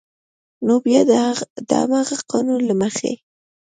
[0.65, 1.11] نو بیا د
[1.83, 3.13] همغه قانون له مخې